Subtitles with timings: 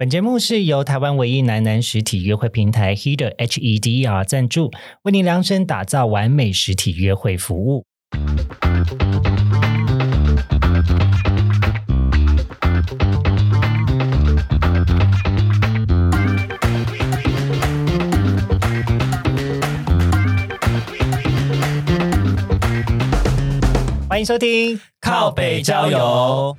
[0.00, 4.70] 本节目是由台湾唯一男男实体约会平台 Heder hedr 赞助，
[5.02, 7.84] 为您量身打造完美实体约会服务。
[24.08, 26.56] 欢迎收听靠北郊游。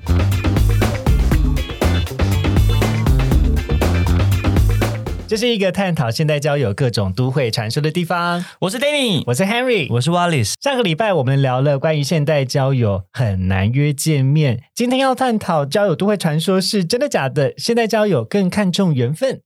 [5.31, 8.43] 这是一个探讨现代交友各种都会传说的地方。
[8.59, 10.55] 我是 Danny，我是 Henry，我是 Wallace。
[10.59, 17.53] 上个礼拜我们聊了关于现代交友很难约见面，今天要探讨交友都会传说是真的假的？
[17.55, 19.39] 现代交友更看重缘分。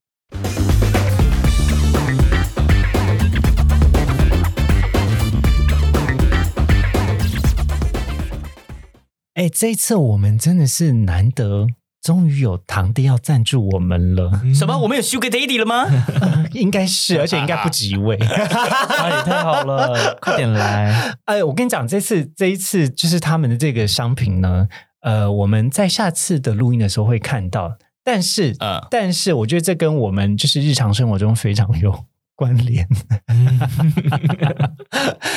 [9.35, 11.67] 哎，这一次我们真的是难得，
[12.05, 14.31] 终于有堂弟要赞助我们了。
[14.53, 14.77] 什么？
[14.77, 15.87] 我们有 Sugar Daddy 了吗？
[16.53, 18.15] 应该是， 而且应该不止一位。
[18.19, 18.27] 那
[19.17, 21.15] 也太好了，快点来！
[21.25, 24.67] 哎，我跟你讲，这次这一次就是他们的这个商品呢，
[25.01, 27.75] 呃，我们在下次的录音的时候会看到。
[28.03, 32.87] 但是，嗯但是我觉得这跟我们就是日常生活中非常有关联。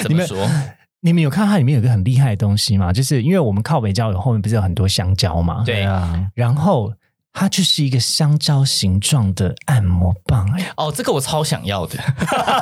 [0.03, 0.47] 怎么说？
[1.01, 2.93] 你们有看到它里面有一个很厉害的东西吗？
[2.93, 5.63] 就是因为我们靠北郊有后面不是有很多香蕉吗？
[5.65, 6.93] 对啊，然后
[7.33, 11.97] 它就是一个香蕉形状的按摩棒、哎，哦，这个我超想要的。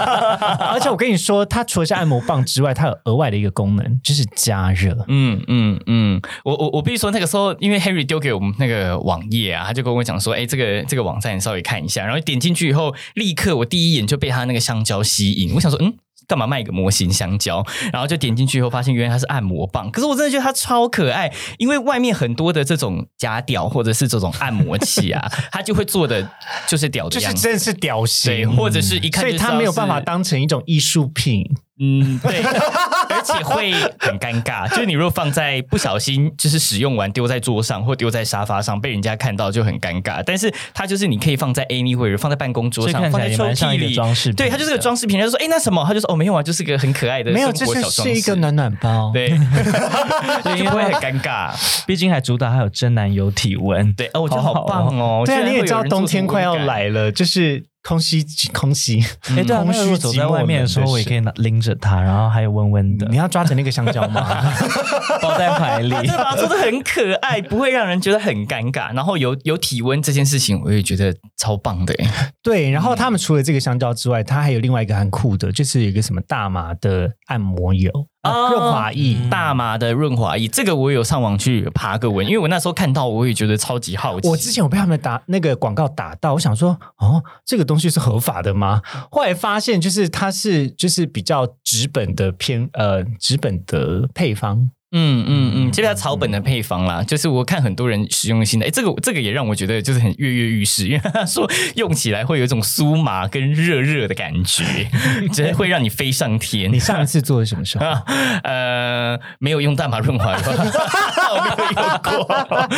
[0.70, 5.06] 而且我跟你说，它除了是按摩棒之外，它有额外的一个功能，就是加热。
[5.08, 15.94] 嗯嗯嗯，我我我必须说，那个时候因为 Harry 丢给我们那个网页啊，他就跟我讲说，哎，这个这个网站你稍微看一下，然后点进去以后，立刻我第一眼就被它那个香蕉吸引，我想说，嗯。
[16.26, 17.64] 干嘛卖一个模型香蕉？
[17.92, 19.90] 然后就点进去以后，发现原来它是按摩棒。
[19.90, 26.28] 可是我真的觉得它超可爱，因为外面很多的这种假屌或者是这种按摩器啊， 它就会做的
[26.66, 31.44] 就是屌的就是，真的是屌对，型，或者是一看所以它没有办法当成一种艺术品。
[31.78, 32.40] 嗯，对，
[33.10, 34.68] 而且会很尴尬。
[34.70, 40.22] 就是你如果放在不小心，就是使用完丢在桌上或丢在沙发上，被人家看到就很尴尬。
[40.24, 43.86] 但是它就是你可以放在 anywhere，放在办公桌上，放在抽来也蛮像屉里。
[43.86, 45.18] 一个装饰品对，它就是个装饰品。
[45.18, 49.10] 他就说：“哎，那什么？”他就说：“哦，没有啊，就是个很可爱的没有，生活这小装饰。”是是一个暖暖包。
[49.12, 49.28] 对，
[50.56, 51.52] 因为会很尴尬。
[51.86, 53.92] 毕竟还主打还有真男友体温。
[53.94, 55.22] 对，哦，我觉得好棒哦。
[55.24, 56.56] 对啊，你也知道冬天快要。
[56.56, 59.00] 来了，就是空气空气。
[59.36, 64.52] 哎，对啊，空虚走在外面的时候，我也可以拿拎着它，然后还有温温的你，要抓着那个香蕉吗？
[65.22, 65.90] 抱在怀里。
[66.06, 66.34] 对吧？
[66.36, 68.92] 做的很可爱，不会让人觉得很尴尬。
[68.94, 72.08] 然后有有体温这件事情，我也觉得超棒的耶。
[72.42, 77.90] 对，然后他们除了这个香蕉之外，它还有另外一个很酷的，就是有一个什么大麻的按摩油
[78.30, 79.16] 啊，润滑液。
[79.30, 84.28] 大麻的润滑液，这个我有上网去爬个文，因为我那时候看到，我也觉得超级好奇。
[84.28, 88.82] 我之前有被他们打那个广告打到，我想说，哦，这个东西是合法的吗？
[89.10, 104.64] 后来发现，就是它是就是比较直本的偏呃直本的配方，嗯嗯嗯，这边草本的配方啦，就是我看很多人使用新的，哎，这个这个也让我觉得就是很跃跃欲试， 因为他说用起来会有一种酥麻跟热热的感觉，
[105.32, 106.72] 直接会让你飞上天。
[106.72, 107.84] 你上一次做的什么时候？
[107.84, 108.02] 啊，
[108.44, 112.68] 呃，没有用大麻润滑油，我没有用过。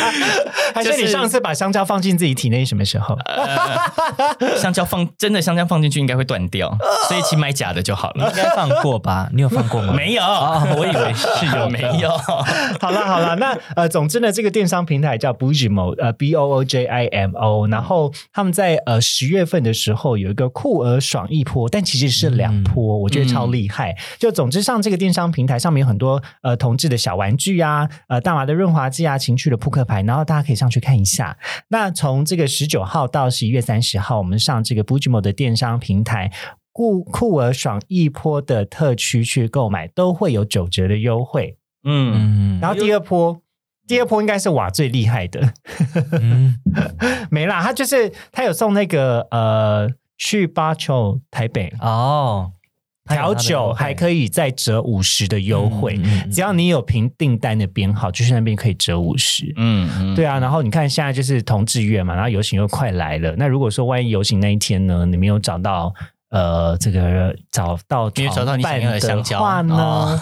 [0.73, 3.15] 还是你上次把香蕉放进自己体内什么时候？
[4.57, 6.75] 香蕉放真的香蕉放进去应该会断掉，
[7.07, 8.27] 所以请买假的就好了。
[8.29, 9.29] 应该放过吧？
[9.31, 9.93] 你有放过吗？
[9.93, 11.98] 没有，啊，我以为是有没有。
[12.79, 23.95] 好了好了，那呃，总之呢，这个电商平台叫 Boojimo，呃，B O O J I M O，然后他们在呃十月份的时候有一个酷儿爽一波，但其实是两波，我觉得超厉害。
[24.17, 31.37] 就总之上这个电商平台上面有很多呃同志的小玩具啊，呃大麻的润滑剂啊，情趣的扑克牌，然后大家可以上去看一下。
[31.69, 36.31] 那从这个十九号到十一月三十号，我们上这个 Boojimo 的电商平台。
[36.71, 41.57] 酷酷儿爽一波的特区去购买，都会有九折的优惠。
[41.83, 42.59] 嗯，嗯。
[42.59, 43.41] 然后第二波，
[43.87, 45.53] 第二波应该是瓦最厉害的，
[46.19, 46.55] 嗯，
[47.31, 51.73] 没啦，他就是他有送那个呃去巴丘台北。
[51.79, 52.51] 哦，
[53.07, 59.51] 调酒还可以再折五十的优惠，嗯嗯嗯只要你有凭订单的编号，就是那边可以折五十。
[59.55, 63.33] 嗯嗯，对啊，然后你看现在就是同志月嘛，然后游行又快来了。
[63.37, 65.91] 那如果说万一游行那一天呢，你没有找到
[66.29, 70.19] 呃，这个找到没有找到你想要的香蕉话呢，哦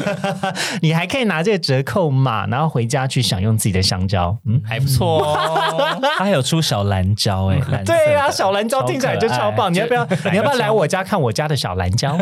[0.82, 4.36] 你还可以拿这个折扣码，然后回家去享用自己的香蕉。
[4.46, 5.98] 嗯，还不错哦。
[6.18, 9.72] 它还有出小蓝蕉哎， 对啊，小蓝蕉听起来就超棒。
[9.72, 10.06] 你要不要？
[10.30, 12.14] 你要不要来我家看我家的小蓝蕉？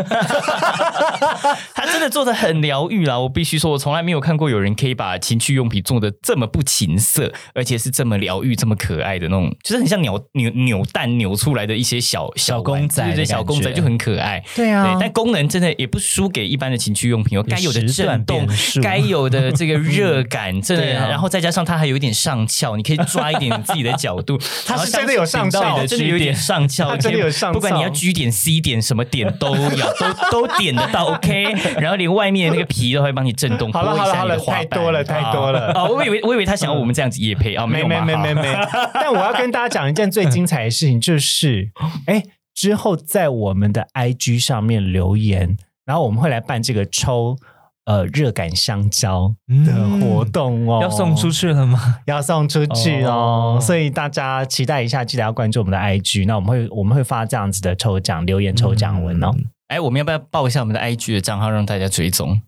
[1.74, 3.18] 他真的做的很疗愈啦！
[3.18, 14.42] 我必须说，我从来没有看过有人可以把情趣用品做的这么不情色，而且是这么疗愈、这么可爱的那种，就是很像扭扭扭蛋扭出来的一些小小玩公仔对对对，的感小公仔就很可爱。
[14.54, 14.84] 对啊。
[14.84, 18.46] 对，但功能真的也不输给一般的情趣用品哦，该有的震动
[18.82, 21.08] 该有的这个热感， 真的，啊。
[21.08, 27.54] 然后再加上它还有一点上翘，你可以抓一点你自己的角度， 它是真的有上翘然后真的有一点上翘，它真的有上翘。
[27.54, 29.92] 不管你要 G 点、C 点什么点都要
[30.30, 31.44] 都都点得到，OK，
[31.78, 35.72] 然后连外面的那个皮都会帮你震动，好了好了好了，太多了太多了。
[35.74, 38.54] 哦，我以为我以为他想要我们这样子夜配啊，没没没没没，
[38.94, 41.70] 但我要跟大家讲一件最精彩的事情，就是
[42.06, 42.22] 哎，
[42.56, 47.36] 之后在我们的 IG 上面留言，然后我们会来办这个抽
[47.84, 49.32] 呃热感香蕉
[49.64, 51.78] 的活动哦，要送出去了吗？
[52.06, 59.30] 要送出去哦，哦所以大家期待一下，记得要关注我们的 IG，那我们会我们会发这样子的抽奖留言抽奖文哦。
[59.68, 62.40] 哎，我们要不要报一下我们的 IG 的账号，让大家追踪？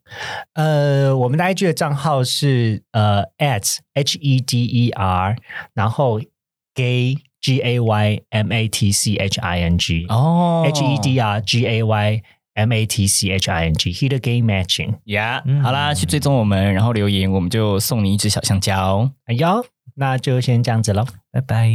[0.54, 5.36] 呃，我们的 IG 的账号是呃 at h e d e r，
[5.74, 6.20] 然后
[6.74, 10.98] gay g a y m a t c h i n g 哦 h e
[11.00, 12.22] d r g a y
[12.54, 14.94] m a t c h i n g hit a gay matching。
[15.04, 19.10] 呀嗯好啦，去追踪我们，然后留言，我们就送你一只小香蕉。
[19.26, 19.64] 哎呦，
[19.94, 21.06] 那就先这样子喽。
[21.30, 21.70] 拜拜。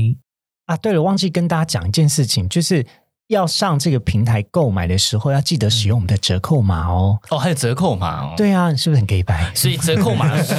[0.65, 2.85] 啊，对了，忘记跟大家讲一件事情，就是
[3.33, 7.19] 要上这个平台购买的时候，要记得使用我们的折扣码哦。
[7.29, 9.51] 哦，还有折扣码哦。，对啊，你是不是很 gay 白？
[9.53, 10.53] 所以折扣码是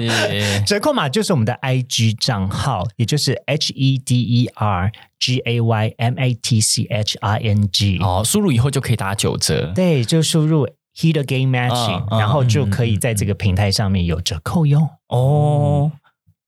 [0.66, 6.84] 折扣码就是我们的 IG 账号，也就是 H E D E R G A Y M A T C
[6.84, 7.98] H I N G。
[7.98, 9.72] 哦，输入以后就可以打九折。
[9.74, 14.88] 对，就输入 a Game Matching，、然后就可以在这个平台上面有折扣哟。
[15.08, 15.90] 哦，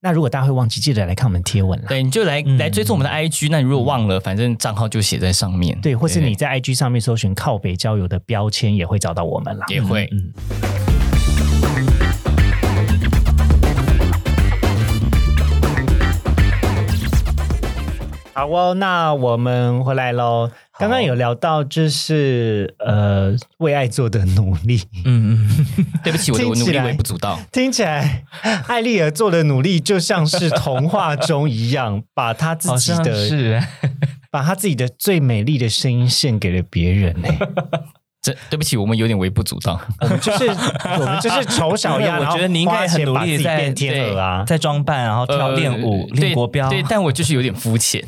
[0.04, 1.86] 那如果大家会忘记，记得来看我们贴文啦。
[1.86, 3.46] 对，你就来嗯来追踪我们的 IG。
[3.52, 5.80] 那你如果忘了，反正账号就写在上面。
[5.80, 9.64] 对，或是你在 IG 上面搜寻靠北交友的标签，也会找到我们啦。
[9.68, 10.08] 也会。
[10.10, 10.32] 嗯，
[18.34, 20.50] 好哦，那我们回来喽。
[20.78, 25.66] 刚刚有聊到，就是呃，为爱做的努力，嗯嗯，
[26.02, 27.38] 对不起，我的我努力微不足道。
[27.52, 28.24] 听起来
[28.66, 33.62] 艾丽儿做的努力就像是童话中一样，把她自己的 是
[34.30, 37.28] 把她自己的最美丽的声音献给了别人呢、
[38.22, 39.80] 这对不起，我们有点微不足道。
[40.00, 40.46] 我们就是
[41.00, 44.44] 我们就是丑小鸭，我觉得你应该很努力在变天鹅啊。
[44.46, 46.68] 在装扮，然后跳练舞、呃练国标。
[46.70, 48.00] 对，对但我就是有点肤浅。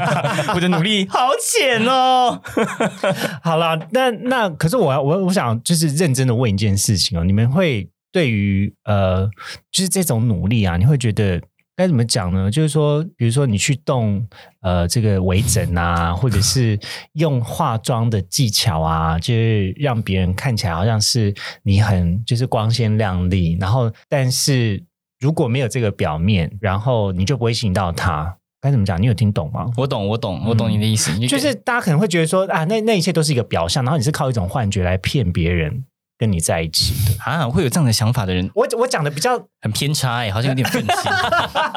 [0.54, 2.40] 我的努力好浅哦。
[3.44, 9.28] 好啦，那那可是我要我我想就是认真的问一件事情哦，你们会对于呃
[9.70, 11.38] 就是这种努力啊，你会觉得
[11.80, 12.50] 该怎么讲呢？
[12.50, 14.22] 就是说，比如说你去动
[14.60, 16.78] 呃这个微整啊， 或者是
[17.14, 24.84] 用化妆的技巧啊，就是让别人看起来好像是你很就是光鲜亮丽，然后但是
[25.20, 28.36] 如果没有这个表面，然后你就不会吸引到他。
[28.60, 29.00] 该怎么讲？
[29.00, 29.70] 你有听懂吗？
[29.78, 31.10] 我懂，我懂，我懂你的意思。
[31.18, 35.82] 你就是大家可能会觉得说啊，那那一切都是一个表象，然后你是靠一种幻觉来骗别人
[36.20, 37.16] 跟你在一起的。
[37.24, 41.12] 啊，会有这样的想法的人我我讲的比较很偏差哎，好像有点愤青。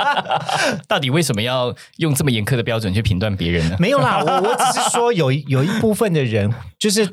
[0.87, 3.77] 到底为什么要用这么严苛的标准去评断别人呢？
[3.79, 7.09] 没有啦，我我只是说有一 有一部分的人，就是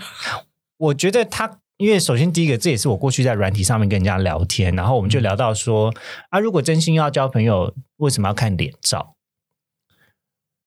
[0.76, 1.58] 我觉得他。
[1.76, 5.90] 因为首先第一个，这也是我过去在软体上面跟人家聊天，然后我们就聊到说
[6.28, 9.14] 啊，如果真心要交朋友，为什么要看脸照？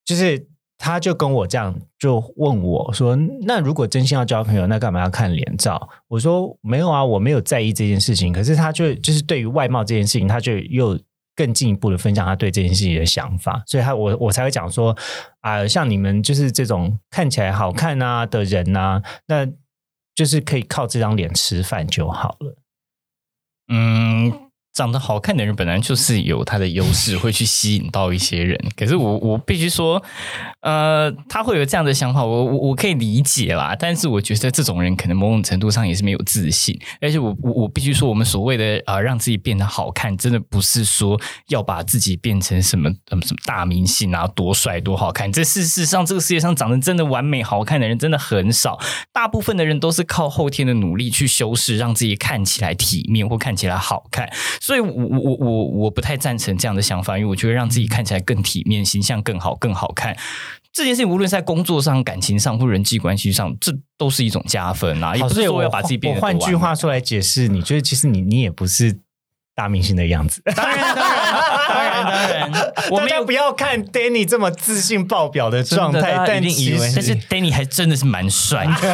[0.04, 0.48] 就是
[0.86, 3.16] 他就跟我这样就问我说
[3.48, 11.00] ：“那如果真心要交朋友，那干嘛要看脸照？”我说：“没有啊，我没有在意这件事情。”可是他就就是对于外貌这件事情，他就又
[11.38, 14.94] 更进一步的分享他对这件事情的想法，所以他我我才会讲说
[15.40, 19.48] 啊、像你们就是这种看起来好看啊的人呐、那
[20.14, 22.58] 就是可以靠这张脸吃饭就好了。
[23.70, 24.43] 嗯，
[24.74, 28.60] 长得好看的人本来就是有他的优势，会去吸引到一些人。
[28.76, 30.02] 可是我 我必须说，
[30.62, 33.76] 呃，他会有这样的想法，我我我可以理解啦。
[33.78, 36.76] 但是我觉得这种人可能某种程度上也是没有自信。
[37.00, 45.32] 而且我我我必须说，我们所谓的啊、让自己变得好看，真的不是说要把自己变成什么什么什么大明星啊，多帅多好看。
[45.32, 48.80] 这事实上，这个世界上长得真的完美好看的人真的很少。
[49.12, 54.28] 大部分的人都是靠后天的努力去修饰，让自己看起来体面或看起来好看。
[54.64, 60.16] 所以我我我我不太赞成这样的想法，因为我觉得让自己看起来更体面、形象更好、更好看。
[60.72, 65.18] 这件事情无论是在工作上、感情上或人际关系上，这都是一种加分啊！
[65.18, 68.98] 也不是好所以我说要把自己变我换句话说来解释，你觉得其实你你也不是
[69.54, 70.42] 大明星的样子。
[70.56, 71.93] 当然当然当然当然，
[72.90, 73.34] 我没有大家不。
[73.34, 78.94] 要看 Danny 这么自信爆表的状态，真的大家但一定以为其实但是 Danny 还真的是蛮帅的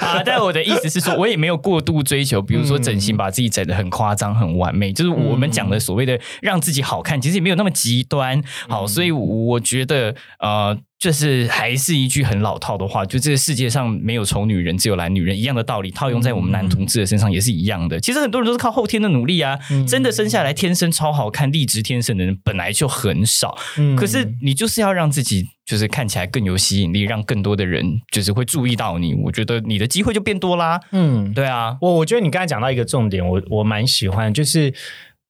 [0.00, 0.22] 啊！
[0.24, 8.42] 但我的意思是说，我也没有过度追求，比如说整形，把自己整的很夸张、很完美，就是我们讲的所谓的让自己好看，其实也没有那么极端。
[8.68, 10.78] 好，所以我觉得呃。
[10.98, 18.00] 就是还是一句很老套的话，就这个世界上没有丑女人，只有懒女人，一样的道理，套用在我们男同志的身上也是一样的。
[18.00, 23.56] 其实很多人都是靠后天的努力啊，真的生下来天生超好看、丽质天生的人本来就很少。
[23.78, 30.80] 嗯可是你就是要让自己就是看起来更有吸引力，让更多的人就是会注意到你，我觉得你的机会就变多啦。
[30.92, 34.72] 嗯，对啊，我我觉得你刚才讲到一个重点，我我蛮喜欢，就是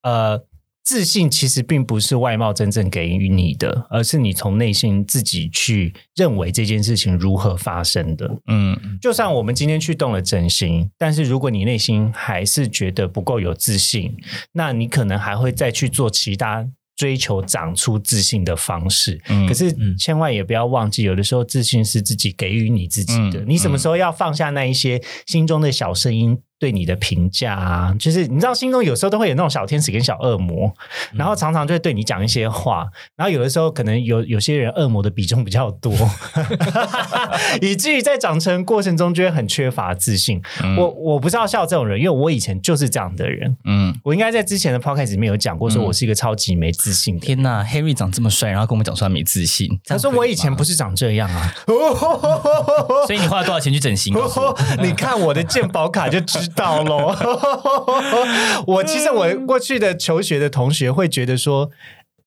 [0.03, 0.39] 呃，
[0.87, 8.39] 自信其实并不是外貌真正给予你的，而是你从内心自己去认为这件事情如何发生的。
[8.47, 14.15] 嗯就算我们今天去动了整形，但是如果你内心还是觉得不够有自信，
[14.53, 16.65] 那你可能还会再去做其他
[16.95, 19.19] 追求长出自信的方式。
[19.27, 23.41] 嗯可是嗯千万也不要忘记，有的时候自信是自己给予你自己的。
[23.41, 27.95] 嗯你什么时候要放下那一些心中的小声音对你的评价啊？
[27.99, 30.67] 就是你知道，心中有时候都会有那种小天使跟小恶魔，
[31.11, 35.93] 嗯然后常常就会对你讲一些话，然后有的时候可能有有些人恶魔的比重比较多，
[37.61, 40.41] 以至于在长成过程中就会很缺乏自信。
[40.77, 43.55] 我我不是要笑这种人，因为我以前就是这样的人。
[43.65, 47.19] 嗯，我应该在之前的 podcast 里面有讲过，说我是一个超级没自信。
[47.19, 51.53] 天呐，Harry 长这么帅，然后跟我们讲说他没自信，他说我以前不是长这样啊！
[53.05, 54.13] 所以你花了多少钱去整形？
[54.81, 57.15] 你看我的健保卡就知道喽。
[58.67, 61.69] 我其实我过去的求学的同学会觉得说，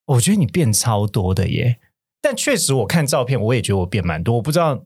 [0.05, 1.77] 我觉得你变超多的耶。
[2.21, 4.35] 但确实我看照片，我也觉得我变蛮多。
[4.35, 4.83] 我不知道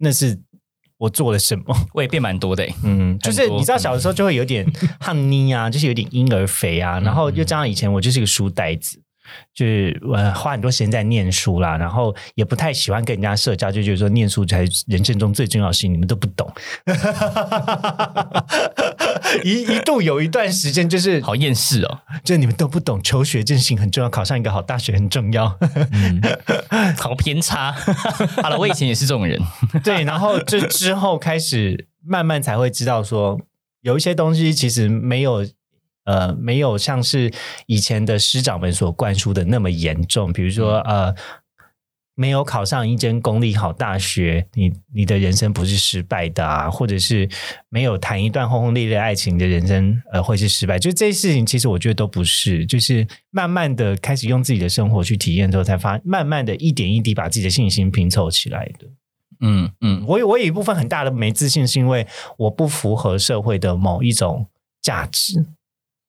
[0.00, 0.38] 那是
[0.98, 1.64] 我做了什么。
[1.94, 4.66] 我也变蛮多的欸， 嗯，就是你知道小的时候就会有点
[5.00, 9.00] 胖妮啊，就是有点婴儿肥啊，然后又加上以前我就是个书呆子。
[9.54, 16.50] 就是呃花很多时间在念书啦，然后也不太喜欢跟人家社交，就觉得说念书才是人生中最重要的事情，你们都不懂。
[19.42, 25.58] 一一度有一段时间，就是好厌世哦，就你们都不懂，求学这件事情很重要，考上一个好大学很重要。
[26.98, 27.72] 好偏差。
[28.42, 29.40] 好了，我以前也是这种人，
[29.82, 33.40] 对，然后就之后开始慢慢才会知道说，
[33.80, 35.46] 有一些东西其实没有。
[36.04, 37.32] 呃，没有像是
[37.66, 41.14] 以前的师长们所灌输的那么严重，比如说呃，
[42.14, 47.28] 没有考上一间公立好大学，你你的人生不是失败的啊，或者是
[47.68, 50.78] 没有谈一段轰轰烈烈爱情的人生，呃，会是失败。
[50.78, 58.86] 就这些事情，其实我觉得都不是，就是慢慢的开始用自己的生活去体验之后，才发，慢慢的一点一滴把自己的信心拼凑起来的。
[59.40, 62.06] 嗯嗯我有我有一部分很大的没自信，是因为
[62.38, 64.46] 我不符合社会的某一种
[64.80, 65.44] 价值。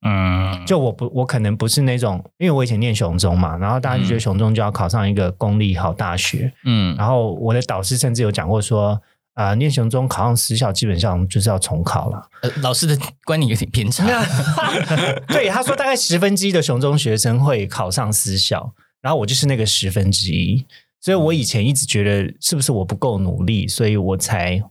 [0.02, 9.02] 嗯，就我不，我可能不是那种，因为我以前念雄中嘛，然后大家就觉得雄中就要考上一个公立好大学，嗯然后我的导师甚至有讲过说，
[9.34, 12.30] 啊、念雄中考上私校基本上就是要重考了。
[12.42, 14.06] 呃老师的观点有点偏差。
[15.28, 20.64] 对，他说大概十分之一的雄中学生会考上私校，然后我就是那个十分之一，
[21.02, 24.62] 所以我以前一直觉得是不是我不够努力，所以我才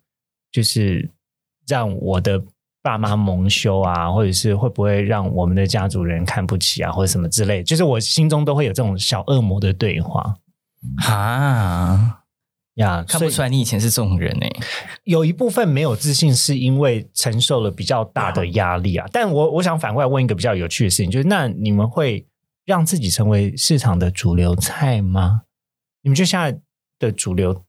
[0.53, 1.11] 就是
[1.67, 2.41] 让我的
[2.85, 10.37] 爸妈蒙羞啊，或者是会不会让我们的家族人看不起啊，或者什么之类，就是我心中都会有这种小恶魔的对话
[11.09, 12.21] 啊，
[12.75, 13.03] 呀。
[13.09, 14.51] 看不出来你以前是这种人哎、
[15.05, 19.07] 有一部分没有自信，是因为承受了比较大的压力啊。
[19.11, 22.27] 但我我想反过来问一个比较有趣的事情，就是那你们会
[22.67, 25.45] 让自己成为市场的主流菜吗？
[26.03, 26.61] 你们觉得现在
[26.99, 27.65] 的主流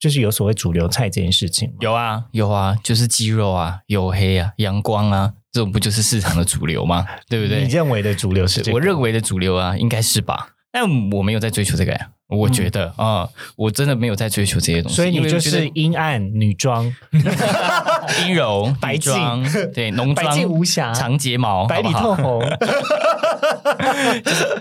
[0.00, 1.76] 就是有所谓主流菜这件事情吗？
[1.80, 7.06] 有啊有啊，就是鸡肉啊、黝黑啊、阳光啊，这种不就是市场的主流吗？
[7.28, 7.68] 对不对你？
[7.68, 8.74] 认为的主流是这个？
[8.74, 10.48] 我认为的主流啊，应该是吧？
[10.72, 16.84] 但我没有在追求这个呀，我觉得啊、我真的没有在追求这些东西，所以你就因为我觉得是阴暗女装、
[18.22, 22.40] 阴柔、白装对浓妆、净无瑕长睫毛、白里好不好透红。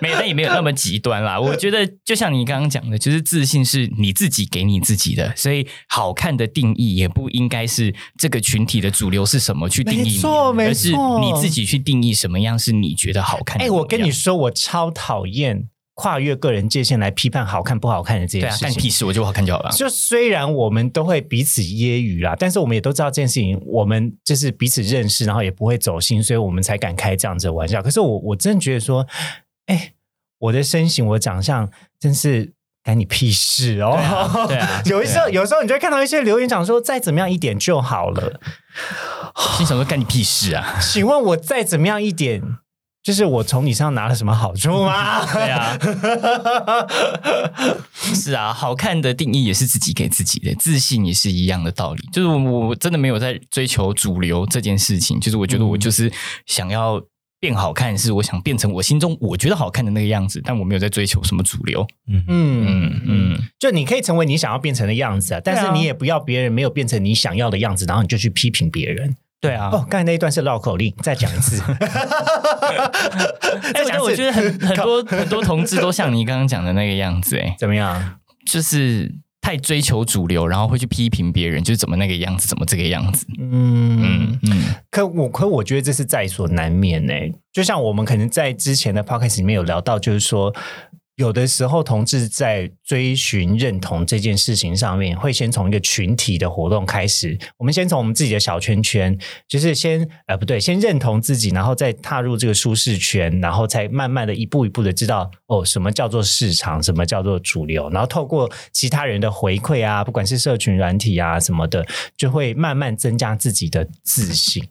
[0.01, 1.39] 没有，但也没有那么极端啦。
[1.39, 13.81] 我觉得就像你刚刚讲的，就是自信是你自己给你自己的，所以好看的定义也不应该是这个群体的主流是什么去定义你，没错没而是错你自己去定义什么样是你觉得好看的哎、模样。
[13.81, 15.67] 我跟你说，我超讨厌
[15.99, 18.67] 跨越个人界限来批判好看不好看的这对啊，件事情。
[18.69, 19.69] 干你屁事，我觉得好看就好了。
[19.71, 27.81] 就虽然我们都会彼此揶揄啦，但是我们也都知道这件事情，我们就是彼此认识，然后也不会走心，所以我们才敢开这样子的玩笑。
[27.81, 29.05] 可是我我真的觉得说，
[29.65, 29.91] 哎，
[30.37, 33.99] 我的身形，我的长相，真是干你屁事哦！
[34.47, 38.39] 对啊 有一时候，啊有时候你就会看到一些留言讲说，再怎么样一点就好了。
[39.57, 40.79] 心想说干你屁事啊！
[40.81, 42.41] 请问我再怎么样一点，
[43.01, 45.25] 就是我从你身上拿了什么好处吗？
[45.33, 45.77] 对啊，
[48.13, 52.03] 是啊，好看的定义也是自己给自己的，自信也是一样的道理。
[52.11, 56.11] 就是我我真的没有在追求主流这件事情，就是我觉得我就是
[56.45, 57.01] 想要
[57.39, 61.87] 变好看，是我想变成我心中我觉得好看的那个样子，但我没有在追求什么主流。
[62.07, 69.15] 嗯嗯嗯，嗯，就你可以成为你想要变成的样子啊，但是你也不要别人没有变成你想要的样子，然后你就去批评别人。
[69.41, 69.69] 对啊。
[69.71, 71.61] 哦，刚才那一段是绕口令，再讲一次。
[73.73, 78.19] 哎，再讲一次我觉得我觉得很很多很多同志都像你刚刚讲的那个样子，哎，怎么样？
[78.45, 83.25] 就是太追求主流，然后会去批评别人，就是怎么那个样子，怎么这个样子。
[83.39, 87.13] 嗯嗯嗯可我可我觉得这是在所难免呢、
[87.53, 90.53] 就像我们可能在之前的 podcast 里面有聊到，就是说。
[91.19, 97.37] 有的时候，同志在追寻认同这件事情上面，会先从一个群体的活动开始。
[97.57, 111.85] 我们先从我们自己的小圈圈，就是先呃不对，先认同自己，然后再踏入这个舒适圈，然后才慢慢的一步一步的知道哦，什么叫做市场，什么叫做主流，然后透过其他人的回馈啊，不管是社群软体啊什么的，
[112.15, 114.63] 就会慢慢增加自己的自信。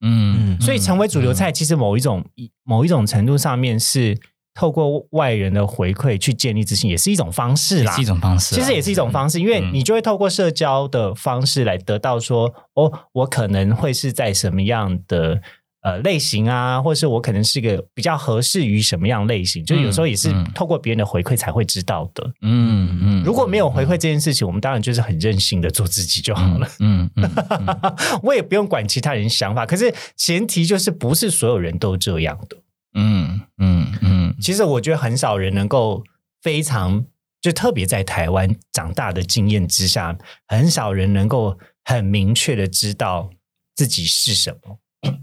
[0.00, 2.24] 嗯，所以成为主流菜，其实某一种
[2.64, 4.18] 某一种程度上面是
[4.56, 8.04] 透过外人的回馈去建立自信，也是一种方式啦是一。
[8.06, 15.40] 种方式啊，其实也是一种方式，因为嗯你就会透过社交的方式来得到说，哦，我可能会是在什么样的
[15.82, 22.24] 呃类型啊，或是我可能是个比较合适于什么样类型，就是有时候也是嗯透过别人的回馈才会知道的。
[22.40, 26.66] 嗯嗯，如果没有回馈这件事情，我们当然就是很任性的做自己就好了。
[26.78, 32.56] 嗯嗯嗯 我也不用管其他人想法，可是前提就是不是所有人都这样的。
[32.98, 36.02] 嗯嗯嗯其实我觉得很少人能够
[36.42, 37.04] 非常，
[37.40, 43.30] 就特别在台湾长大的经验之下，很少人能够很明确的知道
[43.74, 44.78] 自己是什么。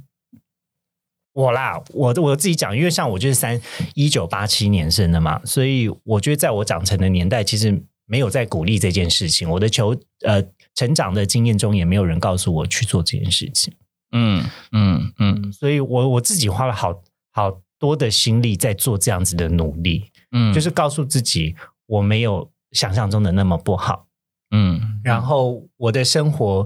[1.34, 3.60] 我啦，我我自己讲，因为像我就是三
[3.96, 9.50] 一九八七年生的嘛，所以我觉得在我长成的年代，其实没有在鼓励这件事情。
[9.50, 10.44] 我的求呃
[10.76, 13.74] 成长的经验中，也没有人告诉我去做这件事情。
[14.12, 17.02] 嗯嗯嗯所以我我自己花了好
[17.32, 20.10] 好多的心力在做这样子的努力。
[20.32, 21.54] 嗯，就是告诉自己
[21.86, 24.08] 我没有想象中的那么不好，
[24.52, 26.66] 嗯然后我的生活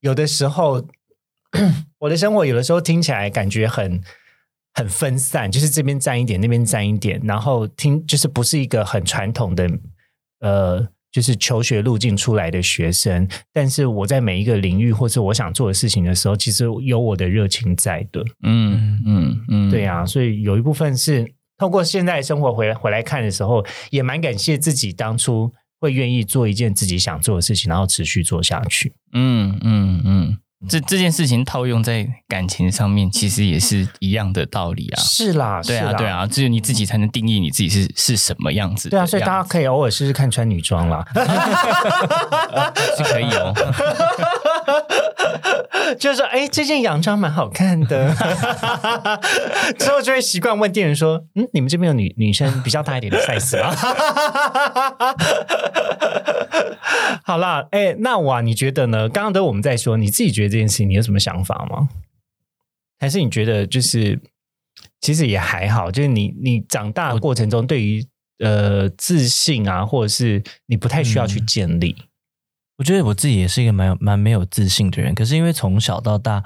[0.00, 0.86] 有的时候，
[2.00, 4.02] 我的生活有的时候听起来感觉很
[4.74, 9.66] 很分散，就是这边占一点，那边占一点，然后听就是不是一个很传统的
[10.40, 10.86] 呃。
[11.14, 18.20] 就是求学路径出来的学生，但是我在每一个领域或是我想做的事情的时候，其实有我的热情在的。
[18.42, 21.24] 嗯嗯嗯，对啊，所以有一部分是
[21.56, 28.92] 透过现在的生活回来回来看的时候，也蛮感谢自己当初会愿意做一件自己想做的事情，然后持续做下去。
[29.12, 35.00] 嗯嗯嗯，这这件事情套用在感情上面，其实也是一样的道理啊。
[35.00, 41.04] 是啦，对啊，对，啊，只有你自己才能定义你自己是是什么样子的对啊，所以大家可以偶尔试试看穿女装啦，
[42.96, 43.52] 是可以哦。
[45.98, 48.10] 就是说，哎，这件洋装蛮好看的，
[49.78, 53.70] 之后就会习惯问店员说，嗯，你们这边有女女生比较大一点的 size 吗？
[57.22, 59.08] 好啦，哎，那我、啊、你觉得呢？
[59.08, 61.88] 刚刚都我们在说，你自己觉得这件事情，你有什么想法吗？
[63.00, 64.20] 还是你觉得就是
[65.00, 68.06] 其实也还好，就是你你长大的过程中，对于
[68.38, 71.96] 呃自信啊，或者是你不太需要去建立，
[72.78, 76.42] 我觉得我自己也是一个蛮有蛮没有自信的人，可是因为从小到大，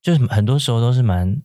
[0.00, 1.42] 就是很多时候都是蛮，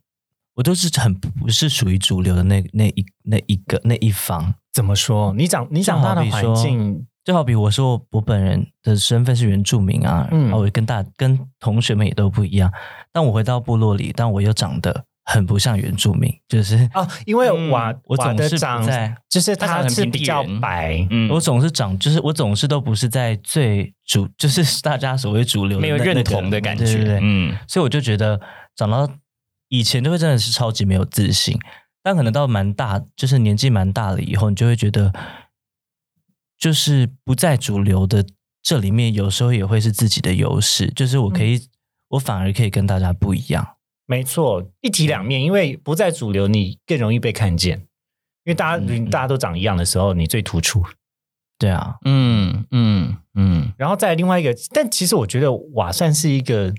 [0.56, 4.56] 我都是很不是属于主流的那那一那一个那一方。
[4.74, 5.34] 怎么说？
[5.34, 12.72] 你长你长大的环境，就好比我说我我本人的身份是原住民啊，嗯然后我跟大跟同学们也都不一样。
[13.12, 26.86] 但我回到部落里，但我又长得很不像原住民，就是、哦，因为嗯瓦、瓦我总是长在，就是他是比较白，嗯，我总是长，就是我总是都不是在最主，就是 大家所谓主流的没有那认同的感觉。
[26.86, 28.40] 对对对嗯所以我就觉得
[28.76, 29.08] 长到
[29.70, 31.56] 以前就会真的是超级没有自信，
[32.02, 35.14] 但可能到蛮大，就是年纪蛮大了以后，你就会觉得，
[36.62, 38.24] 就是不在主流的
[38.62, 41.68] 这里面，有时候也会是自己的优势，就是我可以，嗯
[42.10, 43.78] 我反而可以跟大家不一样。
[44.06, 47.80] 没错，一体两面，因为不在主流，你更容易被看见。
[48.44, 50.84] 因为大家、嗯大家都长一样的时候，你最突出。
[51.58, 56.74] 对啊，嗯嗯嗯，然后再另外一个，但其实我觉得瓦算是一个，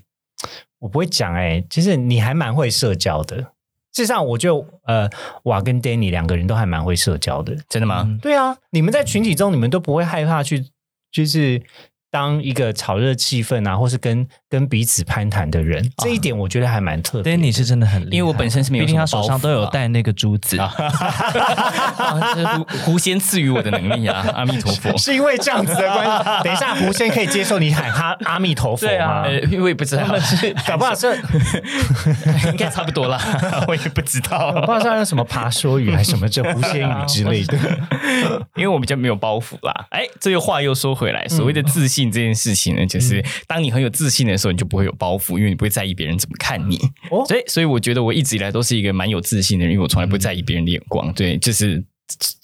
[0.81, 3.52] 我不会讲哎、其实你还蛮会社交的。
[3.93, 5.11] 事实上，我觉得呃，
[5.45, 7.57] 瓦跟 Danny 两个人都还蛮会社交的。
[7.69, 8.05] 真的吗？
[8.07, 10.65] 嗯对啊，你们在群体中，你们都不会害怕去，
[11.11, 11.63] 就是
[12.13, 15.83] 当一个炒热气氛啊，或是跟跟彼此攀谈的人。
[15.97, 17.43] 这一点我觉得还蛮特别的。
[17.43, 20.71] Danny 是真的很厉害，因为我本身是没有毕竟他手上都有戴那个珠子，啊，
[22.35, 24.27] 这是狐狐仙赐予我的能力啊！
[24.37, 24.95] 阿弥陀佛。
[24.99, 26.25] 是因为这样子的关系。
[26.45, 29.23] 等一下，狐仙可以接受你喊他阿弥陀佛吗？
[29.23, 30.05] 呃，因为 我也不知道，
[30.69, 31.19] 搞不好是，
[32.49, 33.19] 应该差不多啦，
[33.67, 37.57] 我也不知道搞，不好是用什么爬说语还是什么这狐仙语之类的。
[38.57, 39.87] 因为我比较没有包袱啦。
[39.89, 46.79] 哎，这个话又说回来，所谓的自信这件事情呢，就是当你很有自信的时候，你就不会有包袱，因为你不会在意别人怎么看你。
[47.11, 51.13] 哦所以，所以我觉得我一直以来都是一个蛮有自信的人，因为我从来不在意别人的眼光。
[51.13, 51.85] 对，就是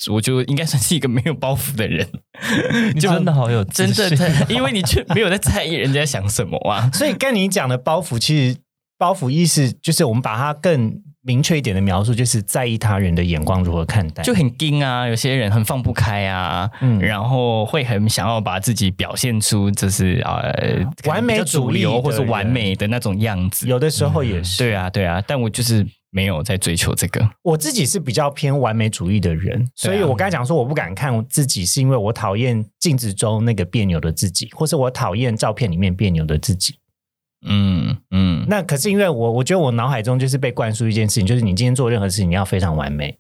[0.09, 2.09] 我就应该算是一个没有包袱的人，
[2.95, 6.91] 你真的好有真的在， 因为你却没有在在意人家想什么啊。
[6.93, 8.57] 所以跟你讲的包袱，其实
[8.97, 14.23] 包袱意思就是我们把它更明确一点的描述，就是在意他人的眼光如何看待。
[14.23, 23.67] 就很硬啊，有些人很放不开啊，嗯然后会很想要把自己表现出就是呃完美主主义或是完美的那种样子。
[23.67, 24.59] 有的时候也是。
[24.59, 27.29] 对啊，对啊，但我就是没有在追求这个。
[27.43, 36.77] 我自己是比较偏完美主义的人，所以我刚才讲说我不敢看自己，是因为我讨厌镜子中那个别扭的自己，或是我讨厌照片里面别扭的自己。
[37.47, 43.19] 嗯嗯，那可是因为我，我觉得我脑海中就是被灌输一件事情，就是你今天做任何事情你要非常完美。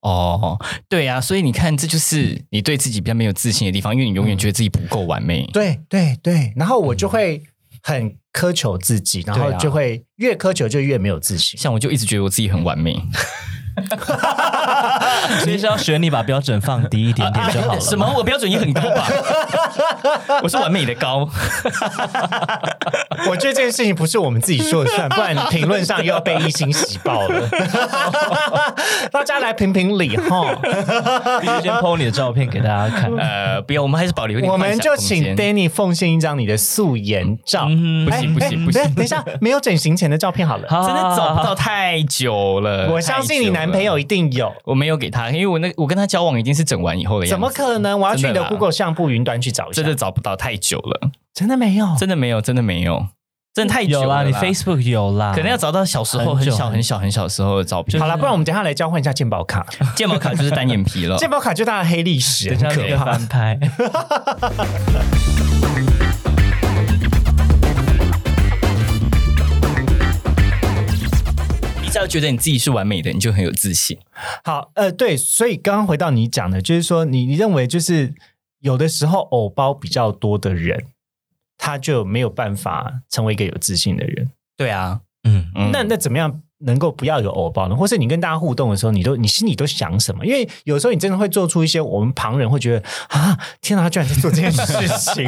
[0.00, 5.44] 哦，对啊，所以你看，这就是你对自己比较没有自信的地方，因为你永远觉得自己不够完美。
[5.52, 7.42] 对对对，然后我就会
[7.82, 11.58] 很苛求自己，然后就会越苛求就越没有自信。
[11.58, 13.00] 像我就一直觉得我自己很完美，
[15.42, 17.80] 所以是要学你把标准放低一点点就好了。
[17.84, 18.06] 什么？？
[18.16, 19.06] 我标准也很高吧？
[20.42, 21.28] 我是完美的高。
[23.28, 27.48] 我觉得这件事情不是我们自己说了算，不然评论上又要被一星洗爆了。
[29.10, 30.54] 大家来评评理哈，
[31.40, 33.10] 必须先 PO 你的照片给大家看。
[33.16, 37.66] 呃，不要，我们还是保留一点我们就请 Danny 奉献一张你的素颜照。
[37.68, 40.68] 嗯不行不行不行等一下，没有整形前的照片好了。
[40.68, 42.88] 真的找不到太久了。
[42.90, 44.52] 我相信你男朋友一定有。
[44.64, 47.98] 我没有给他，因为我那我跟他交往已经是整完以后的样子，怎么可能？
[47.98, 49.82] 我要去你的 Google 相簿云端去找一下。
[49.82, 53.06] 真的找不到太久了，真的没有，真的没有，真的没有，
[53.54, 54.40] 真的太久啦，了啦。
[54.40, 58.00] 你 Facebook 有啦，可能要找到小时候很小很小很小时候的照片。
[58.00, 59.66] 好了，不然我们等一下来交换一下健保卡。
[59.94, 61.16] 健保卡就是单眼皮了。
[61.18, 62.94] 健保卡就大的黑历史，等一下可以。
[62.94, 63.58] 翻拍。
[71.96, 73.96] 只要觉得你自己是完美的，你就很有自信。
[74.44, 78.12] 好，呃，对，所以刚刚回到你讲的，就是说你你认为就是
[78.60, 80.88] 有的时候偶包比较多的人，
[81.56, 84.30] 他就没有办法成为一个有自信的人。
[84.58, 87.74] 对啊，嗯，嗯那那怎么样能够不要有偶包呢？
[87.74, 90.26] 或是你跟大家互动的时候，你都你心里都想什么？
[90.26, 95.24] 因为有时候你真的会做出一些我们旁人会觉得啊，天哪，他居然在做这件事情。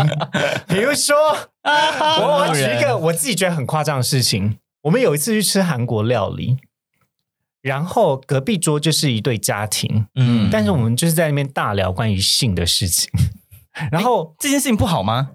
[0.69, 1.17] 比如说，
[1.65, 6.59] 我我举一个我自己觉得很夸张的事情，我们有一次去吃韩国料理。
[7.61, 13.11] 然后隔壁桌就是一对家庭，嗯但是我们就是在那边大聊关于性的事情，
[13.91, 15.31] 然后这件事情不好吗？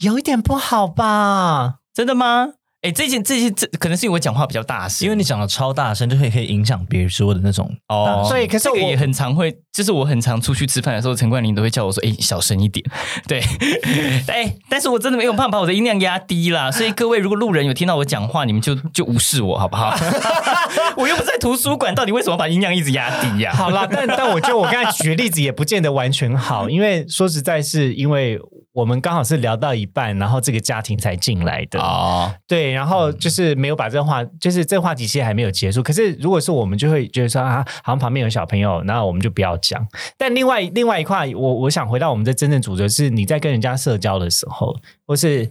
[0.00, 1.76] 有一点不好吧？
[1.94, 2.48] 真的吗？
[2.84, 7.74] 哎，这件这件这可能是因为我讲话比较大声，因为你讲的超大声，就会可以影响别人说的那种。
[7.88, 12.84] 哦，所以可是我这个也很常会，就是我很常出去吃饭的时候，陈冠霖都会叫我说：“哎、小声一点。”
[13.26, 13.42] 对，
[14.28, 16.70] 哎，但是我真的没有办法把我的音量压低啦。
[16.70, 19.96] 所以各位如果路人有听到我讲话，你们就就无视我好不好？
[20.98, 28.38] 我又不在图书馆，到底为什么把音量一直压低呀、好啦，但但我觉得我刚才举的例子也不见得完全好，因为说实在是因为
[28.74, 35.80] 我们刚好是聊到一半，然后这个家庭才进来的，哦，对，然后就是没有把这个话，就是这个话题其实还没有结束。
[35.80, 39.86] 可是如果是我们，就会觉得说啊，好像旁边有小朋友，那我们就不要讲。
[40.18, 45.48] 但另外另外一块，我我想回到我们的真正主轴，是你在跟人家社交的时候，或是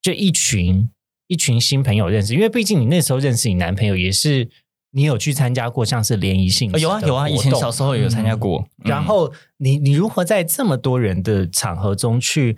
[0.00, 0.88] 就一群
[1.26, 4.48] 一群新朋友认识，因为毕竟你那时候认识你男朋友也是
[4.96, 8.64] 你有去参加过像是联谊性有啊有啊，以前小时候也有参加过。
[8.84, 12.56] 嗯然后你你如何在这么多人的场合中去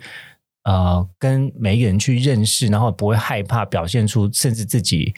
[0.63, 5.13] 呃跟每一个人去认识，然后不会害怕表现出，甚至自己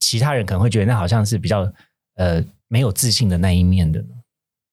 [0.00, 1.72] 其他人可能会觉得那好像是比较
[2.16, 4.08] 呃没有自信的那一面的呢？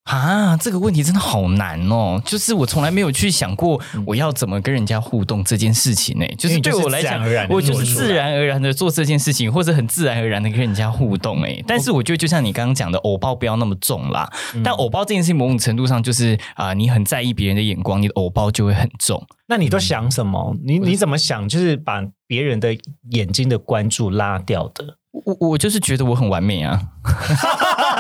[0.06, 2.22] 啊，这个问题真的好难哦！
[2.24, 14.32] 就是我从来没有去想过我要怎么跟人家互动这件事情呢、就是对我来讲我就是自然而然的做这件事情，或者很自然而然的跟人家互动哎、但是我觉得就像你刚刚讲的，偶包不要那么重啦。
[14.54, 19.26] 嗯但偶包这件事情某种程度上就是啊、你很在意别人的眼光，你的偶包就会很重。
[19.48, 20.56] 那你都想什么？
[20.64, 21.50] 你你怎么想？
[21.50, 22.78] 就是把别人的
[23.12, 24.98] 眼睛的关注拉掉的。
[25.26, 26.80] 我我就是觉得我很完美啊，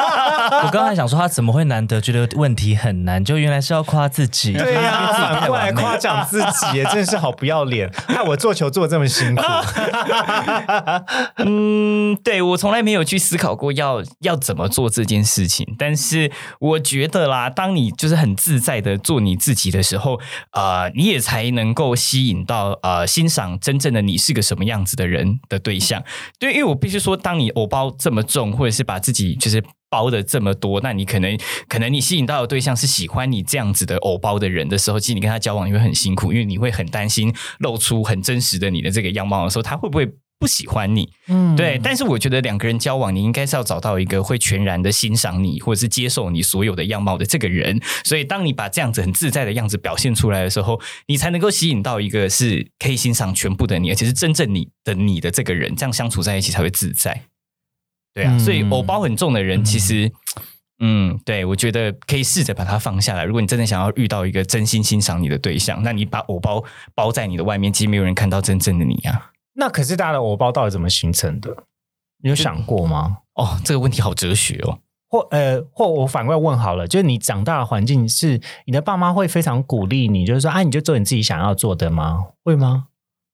[0.65, 4.53] 我刚才想说他怎么会难得觉得问题很难，就原来是要夸自己。
[4.53, 7.91] 对呀、过来夸奖自己，真的是好不要脸！
[8.07, 9.43] 害我做球做的这么辛苦。
[11.37, 20.19] 嗯，对我从来没有去思考过要要怎么做这件事情，但是我觉得啦，当你就是很自在的做你自己的时候，
[20.51, 26.03] 呃，你也才能够吸引到呃欣赏真正的你是个什么样子的人的对象。
[26.39, 29.63] 对，因为我必须说，当你偶包这么重，或者是把自己就是。
[29.95, 40.05] 包的这么多，那你可能可能你吸引到的对象是喜欢你这样子的偶包的人的时候，其实你跟他交往你会很辛苦，因为你会很担心露出很真实的你的这个样貌的时候，他会不会
[40.37, 41.09] 不喜欢你？
[41.29, 47.79] 嗯对，但是我觉得两个人交往，你应该是要找到一个会全然的欣赏你，或者是接受你所有的样貌的这个人。
[48.03, 57.23] 所以，当你把这样子很自在的样子表现出来的时候，你才能够吸引到一个是可以欣赏全部的你，而且是真正你的你的这个人，这样相处在一起才会自在。
[58.15, 60.11] 对啊，嗯所以偶包很重的人，其实。
[60.79, 63.23] 嗯，对，我觉得可以试着把它放下来。
[63.23, 66.61] 如果你真的想要遇到一个真心欣赏你的对象，那你把偶包
[66.93, 69.31] 包在你的外面，其实没有人看到真正的你啊。
[69.53, 71.55] 那可是大家的偶包到底怎么形成的？
[72.21, 73.19] 你有想过吗？
[73.35, 74.79] 哦，这个问题好哲学哦。
[75.09, 82.25] 或呃，或我反过来问好了，就是你长大的环境是你的爸妈会非常鼓励你，就是说啊，你就做你自己想要做的吗？
[82.43, 82.87] 会吗？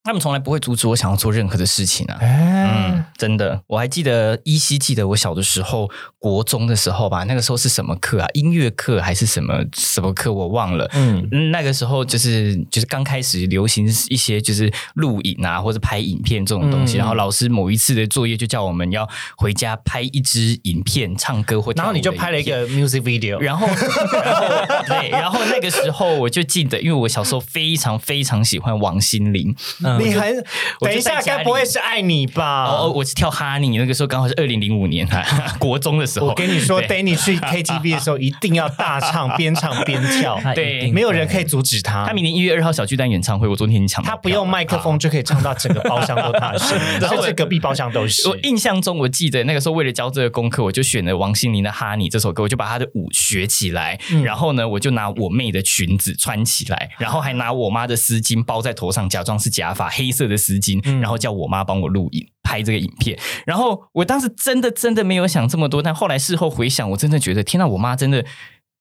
[0.04, 2.18] 他们从来不会阻止我想要做任何的事情啊。
[2.20, 8.28] 哎、嗯，真的，我还记得依稀记得我小的时候，国中的时候吧，那个时候是什么课啊？
[8.34, 10.34] 音乐课还是什么什么课？
[10.34, 10.90] 我忘了。
[10.94, 16.98] 嗯嗯，那个时候就是就是刚开始流行一些就是录影啊，或者拍影片这种东西。
[16.98, 23.76] 嗯然后老师某一次的作业就叫我们要回家拍一支影片，唱歌或然后你就拍了一个 music video，然后，然
[24.78, 30.44] 后对，然后那个时候我就记得，因为我小时候非常非常喜欢王心凌，嗯你很
[30.80, 32.66] 等一下，该不会是爱你吧？
[32.66, 35.24] 哦，哦我是跳哈尼，那个时候刚好是二零零五年哈，
[35.60, 36.28] 国中的时候。
[36.28, 42.06] 我跟你说对，Danny 去 KTV 的时候一定要大唱，边唱边跳， 对没有人可以阻止他。
[42.06, 48.38] 他明年一月二号小巨蛋演唱会，我昨天已经抢到他不用麦克风就可以唱到整个包厢都他的声音， 然后甚至隔壁包厢都是我。
[48.44, 61.00] 印象中，我记得那个时候为了交这个功课，我就选了王心凌的《哈尼》这首歌，我就把她的舞学起来，嗯然后呢，我就拿我妹的裙子穿起来，然后还拿我妈的丝巾包在头上，假装是假发，黑色的丝巾，嗯。
[61.02, 63.18] 然后叫我妈帮我录影拍这个影片。
[63.46, 68.26] 然后我当时真的真的没有想这么多，但后来事后回想，我真的觉得天呐，我妈真的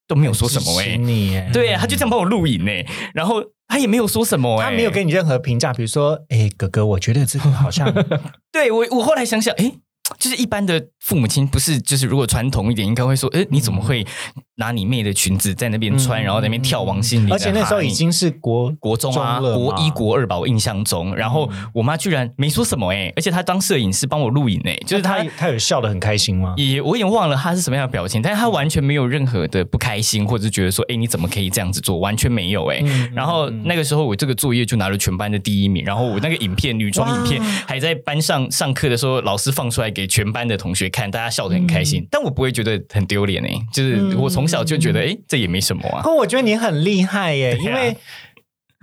[0.07, 0.97] 都没有说什么哎、
[1.53, 2.85] 对，她就这样帮我录影哎、
[3.15, 7.93] 然后她也没有说什么哎、他没有给你任何评价，比如说，哎，哥哥，我觉得这个好像
[8.51, 9.79] 对我，我后来想想，诶，
[10.19, 14.07] 就是一般的父母亲不是，就是如果传统一点，应该会说，哎，你怎么会
[14.57, 17.33] 拿你妹的裙子在那边穿，嗯然后在那边跳王心凌？
[17.33, 21.15] 而且那时候已经是国国中啊，了国一、国二吧，我印象中。
[21.15, 26.55] 然后我妈居然没说什么诶，而且她当摄影师帮我录影诶，就是她他他有笑得很开心吗？
[26.57, 31.99] 也我有点忘了她是什么样的表情，但是她完全没有任何的不开心，或者是觉得说，哎，你怎么可以这样子做？
[31.99, 32.83] 完全没有诶。
[32.85, 46.03] 嗯然后那个时候我这个作业就拿了全班的第一名，然后我那个影片女装影片还在班上上课的时候，老师放出来给全班的同学看，大家笑得很开心，但我不会觉得很丢脸诶，就是我从小就觉得诶，这也没什么啊。
[46.03, 47.97] 可我觉得你很厉害耶，因为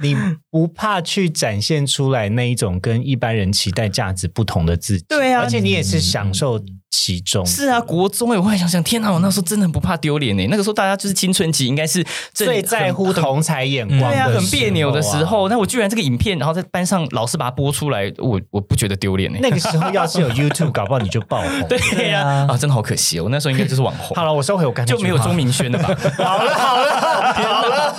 [0.02, 0.16] 你
[0.52, 5.42] 不怕去展现出来那一种跟一般人期待价值不同的自己，对啊。
[5.42, 7.46] 而且你也是享受其中。
[7.46, 10.48] 是啊，国中诶，我还想想，天哪，我那时候真的很不怕丢脸诶。
[10.48, 19.40] 那个时候大家就是青春期，应该是最在乎同才眼光的对啊，很别扭的时候，那我居然这个影片，然后在班上老师把它播出来，我我不觉得丢脸诶。
[19.42, 21.50] 那个时候要是有 YouTube，搞不好你就爆红。
[21.68, 25.88] 对呀、啊，真的好可惜哦，我那时候应该就是网红好，了，我收回我刚才那句话就没有钟明轩的吧？
[26.24, 27.96] 好了好了好了，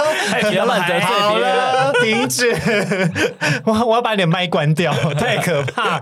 [0.51, 1.59] 不要乱得罪好别人。
[2.03, 2.55] 停止！
[3.65, 5.99] 我我要把你的麦关掉，太可怕！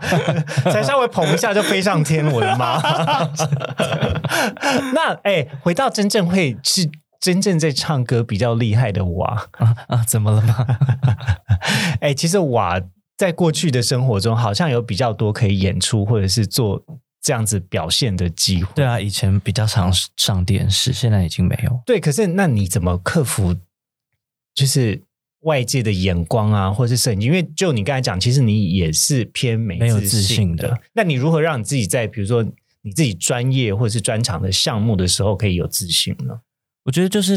[0.71, 2.76] 才稍微捧一下就飞上天，我的妈！
[4.95, 6.89] 那哎、回到真正会是
[7.21, 10.67] 真正在唱歌比较厉害的瓦，啊啊，怎么了吗？
[12.01, 12.81] 哎、其实瓦
[13.17, 16.83] 在过去的生活中好像有比较多可以演出或者是做
[17.23, 18.71] 这样子表现的机会。
[18.75, 21.81] 对啊，以前比较常上电视，现在已经没有。
[21.87, 23.57] 对，可是那你怎么克服
[24.55, 25.03] 就是
[25.41, 27.23] 外界的眼光啊，或者是摄影？
[27.23, 30.79] 因为就你刚才讲，其实你也是偏没没有自信信的。
[30.93, 32.47] 那你如何让你自己在比如说
[32.87, 36.39] 你自己专业或者是专长的项目的时候可以有自信呢？
[36.85, 37.37] 我觉得就是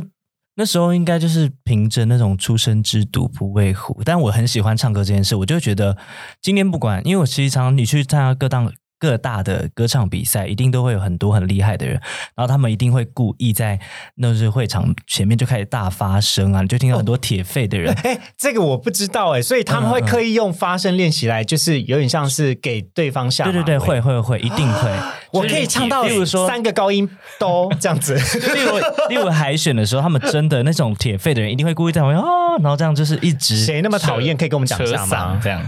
[0.54, 5.98] 那时候应该就是凭着那种出生之犊不畏虎，但我很喜欢唱歌这件事，我就觉得
[6.40, 11.96] 今天不管，因为我其实常你去参加各档各大的歌唱比赛，一定都会有很多很厉害的人，
[12.36, 13.80] 然后他们一定会故意在
[14.16, 17.94] 那是会场前面就开始大发声啊，你就听到很多铁肺的人。
[18.04, 23.46] 哎，这个我不知道哎，所以他们会刻意用发声练习来，就是有点像是给对方下。
[23.46, 24.92] 对对对，会会会，一定会。
[25.32, 27.10] 我可以唱到，例如说三个高音
[27.40, 28.16] 都这样子。
[28.54, 28.78] 例如
[29.10, 32.28] 例如海选的时候，他们真的那种铁肺的人，一定会故意在旁边啊，
[32.62, 33.56] 然后这样就是一直。
[33.58, 34.36] 谁那么讨厌？
[34.36, 35.40] 可以跟我们讲一下吗？
[35.42, 35.62] 这样，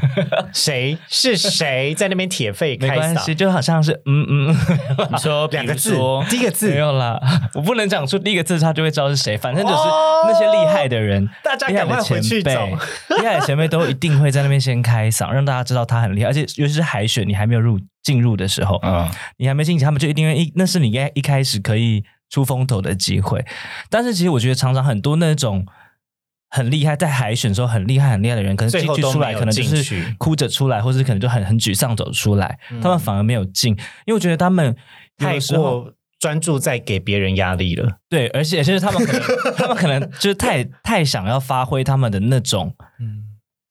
[0.53, 2.77] 谁是谁在那边铁肺？
[2.77, 4.57] 没关系，就好像是嗯嗯，
[5.11, 5.95] 你说 两个字，
[6.29, 7.19] 第一个字没有啦，
[7.55, 9.37] 我不能讲出第一个字，他就会知道是谁。
[9.37, 9.83] 反正就是
[10.27, 12.65] 那些厉害的人， 大家赶快回去找。
[12.65, 16.27] 厉害的前辈都一定会在那边先开嗓，让大家知道他很厉害。
[16.27, 17.79] 而且尤其是海选，你还没有入。
[18.03, 19.07] 进入的时候，嗯，
[19.37, 23.45] 你还没进去，他们就一定会一，那是你该一开始可以出风头的机会。
[23.91, 25.63] 但是其实我觉得常常很多那种
[26.51, 33.71] 很厉害，在海选时候很厉害很厉害的人，可能进去出来，可能就是哭着出来，或者可能就很很沮丧走出来，他们反而没有进，
[34.05, 34.75] 因为我觉得他们
[35.17, 37.97] 太过专注在给别人压力了。
[38.09, 39.21] 对，而且就是他们可能
[39.57, 42.85] 他们可能就是太 太想要发挥他们的那种，嗯。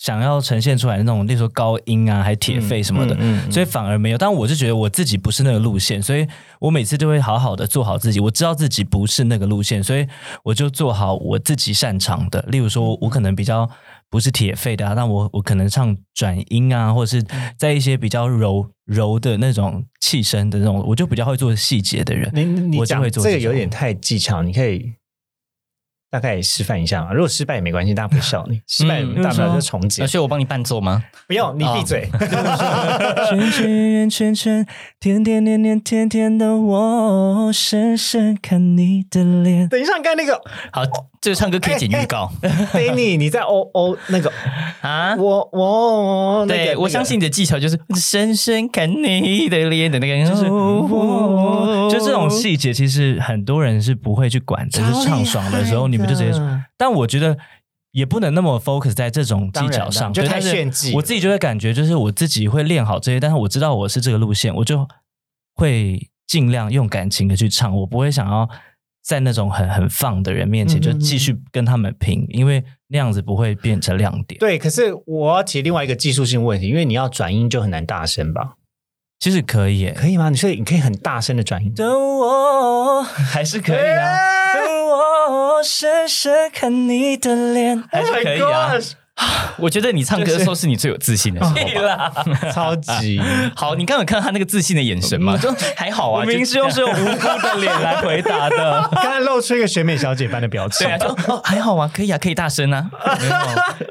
[0.01, 3.15] 想要呈现出来的那种，例如说高音啊，还铁肺什么的，
[3.51, 4.17] 所以反而没有。
[4.17, 6.27] 但我是觉得我自己不是那个路线，所以
[6.59, 8.19] 我每次都会好好的做好自己。
[8.19, 10.07] 我知道自己不是那个路线，所以
[10.43, 12.41] 我就做好我自己擅长的。
[12.49, 13.69] 例如说，我可能比较
[14.09, 17.23] 不是铁肺的，但我我可能唱转音啊，或者是
[17.59, 22.31] 在一些比较柔柔的那种气声的那种，我就比较会做细节的人。
[22.35, 24.95] 你你讲这个有点太技巧，你可以。
[26.11, 28.61] 大概示范一下嘛，如果失败也没关系，大家不笑你。
[28.67, 30.07] 失败大不了就重剪。
[30.09, 31.03] 需要我帮你伴奏吗？
[31.29, 32.11] 不用，你闭嘴。
[33.29, 34.67] 圈圈圆圈圈，
[34.99, 39.69] 甜甜黏黏甜甜的我，深深看你的脸。
[39.69, 40.35] 等一下，你看那个
[40.73, 40.83] 好。
[41.21, 42.33] 这个唱歌可以剪预告
[42.73, 44.33] ，Danny， 你在哦哦那个
[44.81, 50.45] 啊，我我对我相信你的技巧就是深深看你的脸的那个，就是
[51.91, 56.33] 就这种细节，其实很多人是不会去管，只是唱爽的时候你们就直接。
[56.79, 57.37] 但我觉得
[57.93, 60.95] 也不能那么 focus 在这种技巧上，就太炫技。
[60.95, 64.89] 我自己就会感觉，就是我自己会练好这些，但是我知道我是这个路线，我就
[65.55, 68.49] 会尽量用感情的去唱，我不会想要。
[69.03, 74.39] 在那种很很放的人面前，就继续跟他们拼，因为那样子不会变成亮点。
[74.39, 78.55] 对，可是我要提另外一个技术性问题，因为你要转音就很难大声吧？
[79.19, 80.31] 其实可以，可以吗？
[80.31, 81.87] 你说你可以很大声的转音，等
[82.19, 84.55] 我还是可以啊。
[84.55, 88.73] 等我深深看你的脸，还是可以啊。
[89.59, 92.13] 我觉得你唱歌的时候是你最有自信的时候 啦，
[92.53, 93.21] 超级
[93.55, 93.75] 好。
[93.75, 95.37] 你刚刚看他那个自信的眼神吗？
[95.39, 100.87] 就还好啊，明明是用这种无辜的脸来回答的，刚才露出一个选美小姐般的表情。
[100.87, 102.91] 对啊，就哦还好啊，可以啊，可以大声啊。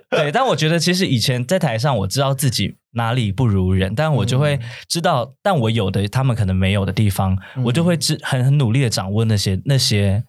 [0.09, 10.23] 对，但我觉得其实以前在台上，我知道自己哪里不如人，但我就会知道，但我有的他们可能没有的地方，我就会知很很努力的掌握那些那些。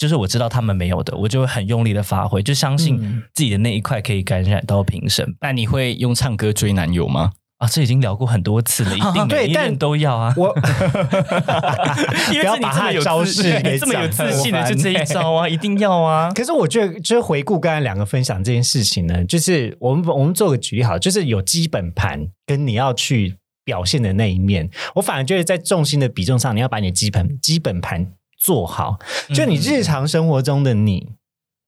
[0.00, 2.98] 就是我知道他们没有的，我就会很用力的发挥，就相信
[3.34, 5.36] 自己的那一块可以感染到评审。
[5.42, 7.32] 那你会用唱歌追男友吗？
[7.58, 10.32] 啊，这已经聊过很多次了， 一定每一任都要啊。
[10.38, 10.50] 我
[12.32, 13.42] 不要把他有招式，
[13.78, 16.32] 这么有自信的就这一招啊，一定要啊。
[16.34, 23.36] 可是我觉得，就是回顾刚才两个分享这件事情呢，就是我们我们做个举例好，就是有基本盘跟你要去
[23.66, 28.14] 表现的那一面，我反而觉得在重心的比重上，你要把你的基本基本盘。
[28.40, 28.98] 做好，
[29.34, 31.10] 就你日常生活中的你，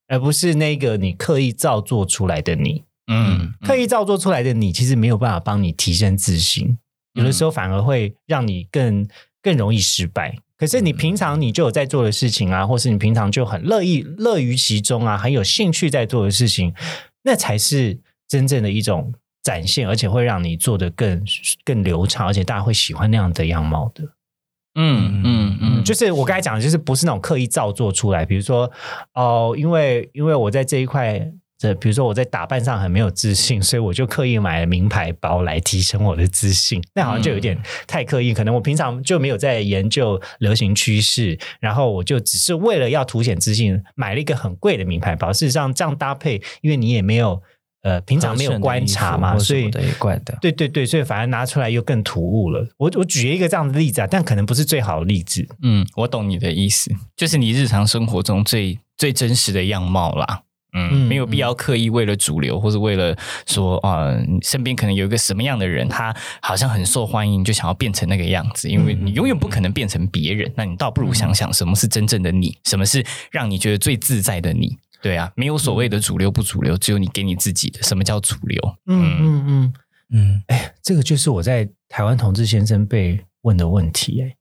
[0.08, 2.82] 而不是那个你刻意造作出来的你。
[3.08, 6.78] 嗯，刻意造作出来的你，其实没有办法帮你提升自信，
[7.12, 9.06] 有的时候反而会让你更
[9.42, 10.34] 更容易失败。
[10.56, 16.72] 可是你平常你就有在做的事情啊，或是你平常就很乐意乐于其中啊，很有兴趣在做的事情，
[17.24, 21.22] 那才是真正的一种展现，而且会让你做的更
[21.64, 24.04] 更流畅，而且大家会喜欢那样的样貌的。
[24.74, 28.24] 嗯嗯嗯，就是我刚才讲的，就是不是那种刻意造作出来。
[28.24, 28.70] 比如说，
[29.14, 36.82] 哦，因为因为我在这一块，这比如说我在打扮上很没有自信，所以我就刻意买了名牌包来提升我的自信。
[36.94, 38.32] 那好像就有点太刻意。
[38.32, 45.32] 可能我平常就没有在研究流行趋势，然后我就只是为了要凸显自信，买了一个很贵的名牌包。
[45.32, 47.42] 事实上，这样搭配，因为你也没有。
[47.82, 50.38] 呃，平常没有观察嘛，所以怪的。
[50.40, 52.66] 对对对，所以反而拿出来又更突兀了。
[52.78, 55.46] 我我举一个这样的例子啊，但可能不是最好的例子。
[55.62, 60.42] 嗯，我懂你的意思，就是你日常生活中最最真实的样貌啦。
[60.74, 63.14] 嗯，嗯没有必要刻意为了主流，或者为了
[63.46, 70.50] 说啊、你身边可能有一个什么样的人，他好像很受欢迎，就想要变成那个样子，因为你永远不可能变成别人。
[70.56, 74.78] 那你倒不如想想，什么是真正的你，什么是让你觉得最自在的你。
[75.02, 77.82] 对啊，没有所谓的主流不主流，只有你给你自己的。
[77.82, 78.76] 什么叫主流？
[78.86, 79.72] 嗯嗯嗯，
[80.10, 84.36] 嗯，哎这个就是我在台湾同志先生被问的问题、哎，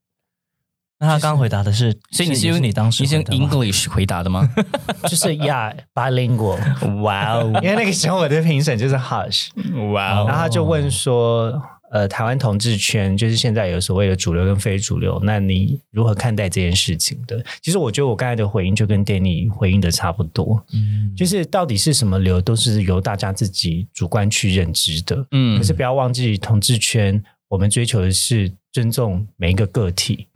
[1.00, 4.48] 那他刚刚回答的是，所以你是用你当时你是用回答吗 English 回答的吗？
[5.08, 6.58] 就是呀，bilingual。
[7.02, 9.48] 哇哦因为那个时候我的评审就是 Hush，
[9.92, 11.60] 哇哦然后他就问说，
[11.92, 17.44] 呃，台湾同志圈就是现在有所谓的主流跟非主流，那你如何看待这件事情的？
[17.60, 25.26] 其实我觉得我刚才的回应就跟 Danny 回应的差不多，嗯就是到底是什么流，都是由大家自己主观去认知的。
[25.32, 30.28] 嗯可是不要忘记，同志圈我们追求的是尊重每一个个体，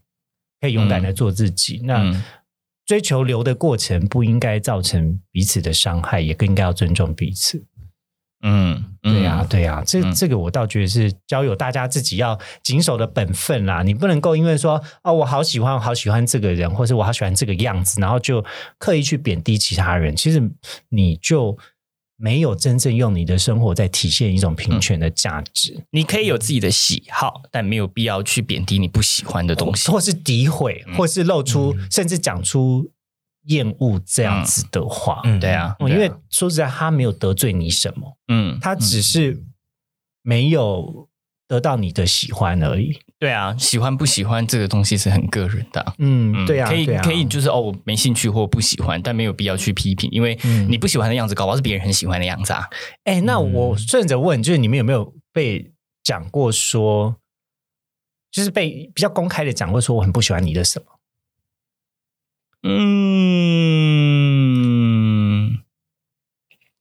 [0.60, 1.80] 可以勇敢的做自己。
[1.84, 2.22] 那嗯
[2.84, 7.64] 追求流的过程不应该造成彼此的伤害，也更应该要尊重彼此。
[8.42, 13.82] 嗯，对呀、对呀、这嗯这个我倒觉得是交友大家自己要谨守的本分啦。
[13.82, 18.44] 你不能够因为说哦，我好喜欢，我好喜欢这个人，或是我好喜欢这个样子，然后就
[18.78, 20.14] 刻意去贬低其他人。
[20.14, 20.40] 其实
[20.90, 21.56] 你就
[22.18, 29.90] 没有真正用你的生活在体现一种平权的价值，你可以有自己的喜好，但没有必要去贬低你不喜欢的东西。
[29.90, 32.90] 或是诋毁，嗯或是露出，甚至讲出
[33.46, 35.20] 厌恶这样子的话。
[35.24, 39.42] 嗯对啊，哦因为说实在，他没有得罪你什么，嗯，他只是
[40.22, 41.08] 没有
[41.48, 42.98] 得到你的喜欢而已。
[43.18, 45.94] 对啊，喜欢不喜欢这个东西是很个人的啊。
[45.98, 52.64] 嗯，嗯对啊，可以啊可以，就是哦，我没兴趣或不喜欢，但没有必要去批评，因为嗯你不喜欢的样子，搞不好是别人很喜欢的样子啊。
[53.04, 55.72] 哎，那嗯我顺着问，就是你们有没有被
[56.02, 57.16] 讲过说，
[58.30, 60.95] 就是被比较公开的讲过说我很不喜欢你的什么？
[62.62, 62.78] 嗯，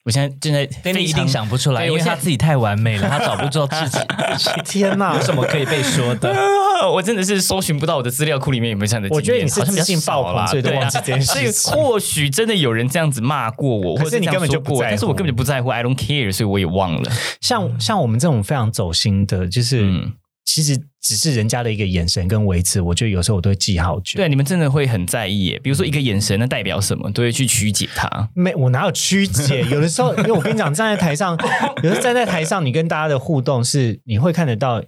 [0.06, 3.98] 我现在正在但你一非常定想不出来，因为对我现在他自己太完美了，他找不到自己
[4.66, 5.22] 天哪有！
[5.22, 6.32] 什么可以被说的。
[6.32, 6.42] 啊
[6.92, 9.18] 我真的是搜寻不到我的资料库里面有没有这样的经验。
[9.18, 17.10] 我觉得你是好像比较自信爆少啦棚所以都对啊忘记这件事所以或许真的有人这样子骂过我，或者你根本就不在乎但是我根本就不在乎，I don't care，所以我也忘了。
[17.40, 20.14] 像像我们这种非常走心的，就是、嗯
[20.56, 24.16] 其实只是人家的一个眼神跟维持，我觉得有时候我都会记好久。
[24.16, 25.60] 对，你们真的会很在意耶。
[25.62, 28.30] 比如说一个眼神，那代表什么，都会去曲解它。
[28.34, 29.64] 没，我哪有曲解？
[29.70, 31.38] 有的时候，因为我跟你讲，站在台上，
[31.84, 34.82] 有的时候站在台上，你跟大家的互动是你会看得到，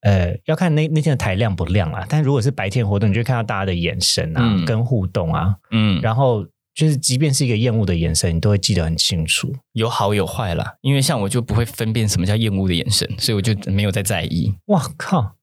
[0.00, 2.04] 呃，要看那那天的台亮不亮啊。
[2.08, 6.44] 但如果是白天活动，你就会看到大家的眼神啊，嗯跟互动啊，嗯，然后
[6.76, 9.50] 就是即便是一个厌恶的眼神，你都会记得很清楚。
[9.72, 10.76] 有好有坏啦。
[10.82, 14.54] 因为像我就不会分辨什么叫厌恶的眼神，所以我就没有再在意。
[14.66, 15.36] 哇靠！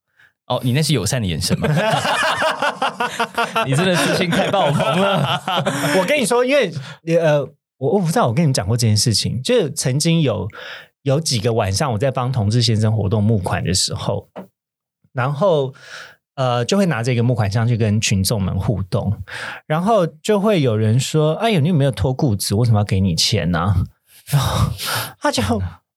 [0.45, 1.67] 哦，你那是友善的眼神吗？
[3.65, 5.41] 你真的自信太爆棚了。
[5.97, 6.71] 我跟你说，因为
[7.17, 7.41] 呃，
[7.77, 10.47] 我我不知道我跟你们讲过这件事情，就是曾经有
[11.01, 14.29] 有几个晚上我在帮同志先生活动募款的时候，
[15.13, 15.73] 然后
[16.35, 19.15] 呃就会拿着一个募款箱去跟群众们互动，
[19.67, 22.55] 然后就会有人说：“哎呦，你有没有脱裤子？
[22.55, 23.75] 为什么要给你钱呢、
[24.31, 24.71] 然后
[25.19, 25.41] 他就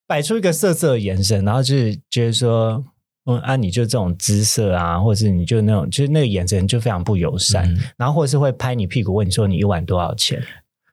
[0.07, 2.85] 摆出一个色色的眼神，然后就是觉得说。
[3.29, 10.41] 嗯啊，你就这种姿色啊，或者是你就那种，就是那个眼神就非常不友善，嗯然后或者是会拍你屁股问你说你一晚多少钱？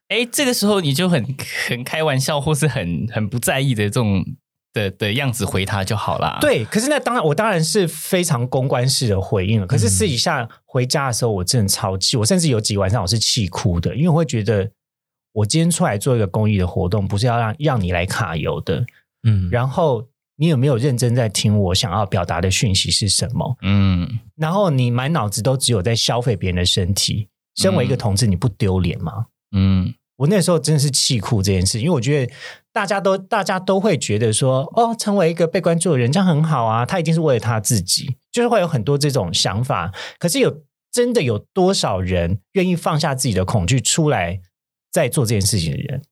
[0.08, 1.24] 哎，这个时候你就很
[1.68, 4.24] 很开玩笑，或是很很不在意的这种
[4.74, 9.66] 的的样子回他就好啦。，对，可是那当然我当然是非常公关式的回应了。
[9.66, 14.70] 可是私底下回家的时候，我真的超气，我甚至有几晚上我是气哭的，因为我会觉得
[15.32, 18.84] 我今天出来做一个公益的活动，不是要让让你来卡油的。
[19.26, 20.06] 嗯，然后
[20.36, 23.56] 你有没有认真在听我想要表达的讯息是什么？
[23.62, 27.28] 嗯，然后你满脑子都只有在消费别人的身体。
[27.56, 29.26] 身为一个同志，你不丢脸吗？
[29.54, 32.32] 嗯我那时候真的是气哭这件事，因为我觉得
[32.72, 39.92] 大家都大家都会觉得说，哦，成为一个被关注的人，这样很好啊，他一定是为了他自己，就是会有很多这种想法。
[40.18, 40.62] 可是有
[40.92, 44.40] 真的有多少人愿意放下自己的恐惧出来，
[44.92, 46.02] 在做这件事情的人？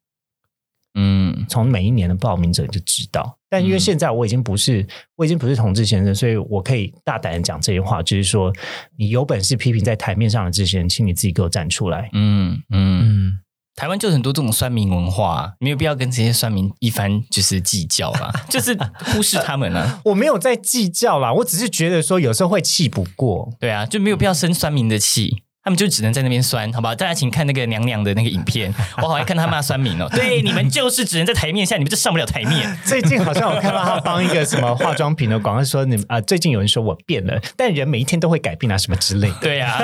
[0.94, 3.38] 嗯从每一年的报名者就知道。
[3.48, 4.86] 但因为嗯现在我已经不是
[5.16, 8.52] 我已经不是同志先生，所以我可以大胆的讲这些话，就是说，
[8.96, 12.10] 你有本事批评在台面上的这些人，请你自己给我站出来。
[12.12, 13.38] 嗯嗯，嗯，
[13.74, 20.00] 台湾就很多这种酸民文化，没有必要跟这些酸民一番就是计较啦， 就是忽视他们啊。
[20.06, 23.50] 我没有在计较啦，我只是觉得说有时候会气不过。
[23.58, 25.44] 对啊，就没有必要生酸民的气。
[25.64, 26.94] 他们就只能在那边酸，好吧？
[26.94, 30.08] 大家请看那个娘娘的那个影片， 我好爱看他骂酸民哦。
[30.10, 32.76] 对，你们就是只能在台面下，你们就上不了台面。
[32.84, 39.34] 最近好像我看到他帮一个什么化妆品的广告说，你啊、最近有人说我变了，但人每一天都会改变啊，什么之类的。
[39.40, 39.78] 对呀、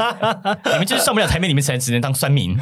[0.72, 2.58] 你们就是上不了台面，你们才只能当酸民。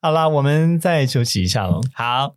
[0.00, 1.82] 好啦，我们再休息一下喽。
[1.92, 2.34] 好，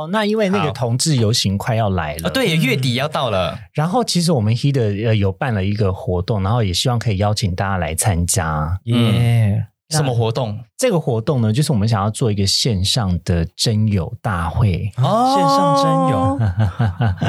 [0.00, 8.80] 哦，那因为那个同志游行快要来了，哦，对，月底要到了，然后其实我们 HED 呃有办了一个活动，然后也希望可以邀请大家来参加。
[8.84, 9.66] 耶！
[9.90, 10.58] 什么活动？
[10.78, 14.90] 这个活动呢，就是我们想要做一个线上的真友大会。
[14.96, 16.38] 哦线上真友，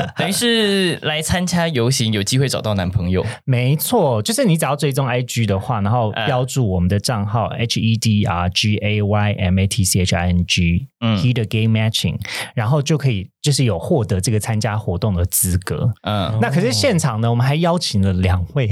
[0.15, 3.25] 等于是来参加游行，有机会找到男朋友。
[3.43, 10.45] 没错，就是你只要追踪 IG 的话，然后嗯标注我们的账号、H E D R G A Y M A T C H I N
[10.45, 12.19] G，嗯 HED game Matching，
[12.55, 15.91] 然后就可以就是有获得这个参加活动的资格。
[16.03, 18.69] 嗯，那可是现场呢，我们还邀请了两位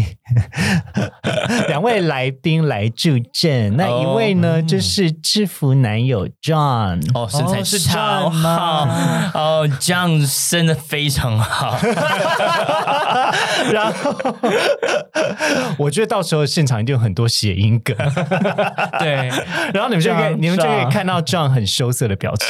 [1.67, 3.75] 两位来宾来助阵。
[3.75, 7.01] 那一位呢，就是制服男友 John。
[7.13, 11.77] 哦，身材哦是超 John 好吗哦，这样生的非常好。
[13.73, 14.15] 然后
[15.77, 17.95] 我觉得到时候现场一定有很多谐音梗，
[18.99, 19.29] 对，
[19.73, 22.47] 然后你们就可以 John，你们就可以看到 John 很羞涩的表情，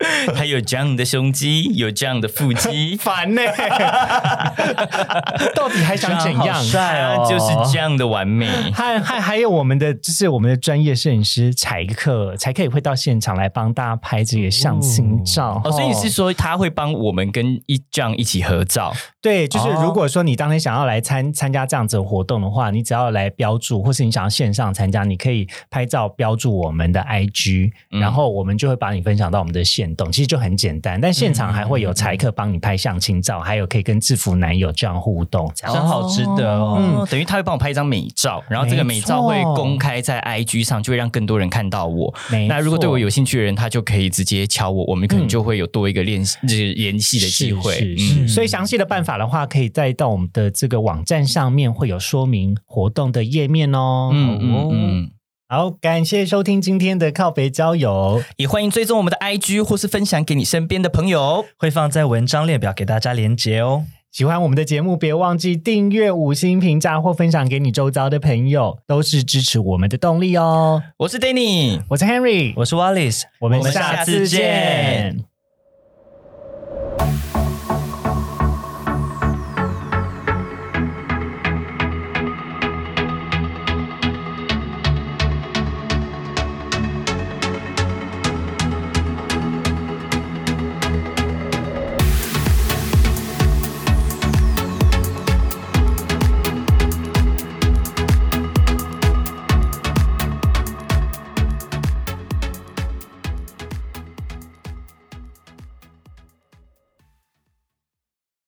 [0.34, 3.42] 他有这样的胸肌，有这样的腹肌， 烦呢、
[5.54, 6.62] 到底还想怎样？
[6.64, 8.48] 帅哦就是这样的完美。
[8.72, 15.60] 还还还有我们的，就是我们的专业摄影师柴克，才可以会到现场来帮大家拍这个相亲照。
[15.64, 18.92] 哦，所以你是说他会帮我们跟一这样一起合照？
[19.20, 31.00] 对，就是哦如果说你当天想要来参参加这样子的活动的话，你只要来标注，或是你想要线上参加，你可以拍照标注我们的 IG，、嗯然后我们就会把你分享到我们的线动，其实就很简单。
[31.00, 35.86] 但现场还会嗯有柴客帮你拍相亲照，还有可以跟制服男友这样互动，这样。
[35.86, 36.76] 好值得哦。
[36.78, 42.14] 嗯，等于他会帮我拍一张美照，然后这个美照会公开在 IG 上，就会让更多人看到我。
[42.48, 47.74] 那如果对我有兴趣的人，他就可以直接敲我，我们可能就会有多一个联系、就是联系的机会。
[47.74, 54.10] 是是是嗯，所以详细的办法的话，可以再到我们的这个网站上面会有说明活动的页面哦。
[54.12, 55.10] 嗯嗯嗯，
[55.52, 58.22] 好，感谢收听今天的靠北交友。
[58.36, 61.44] 也欢迎追踪我们的 IG 或是分享给你身边的朋友。
[61.58, 63.82] 会放在文章列表给大家连接哦。
[64.12, 70.84] 喜欢我们的节目，别忘记订阅、五星评价或分享给你周遭的朋友，都是支持我们的动力哦。
[70.98, 75.24] 我是 Danny，我是 Henry，我是 Wallace，我们下次见。